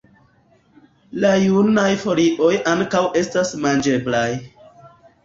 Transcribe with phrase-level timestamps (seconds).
[1.23, 4.25] La junaj folioj ankaŭ estas manĝeblaj.